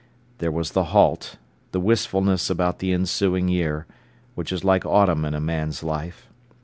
There 0.39 0.49
was 0.51 0.71
the 0.71 0.85
halt, 0.85 1.37
the 1.73 1.79
wistfulness 1.79 2.49
about 2.49 2.79
the 2.79 2.91
ensuing 2.91 3.49
year, 3.49 3.85
which 4.33 4.51
is 4.51 4.63
like 4.63 4.83
autumn 4.83 5.25
in 5.25 5.35
a 5.35 5.39
man's 5.39 5.83
life. 5.83 6.27